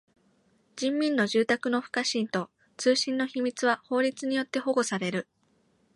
[0.77, 5.27] 人民の住宅の不可侵と通信の秘密は法律によって保護される。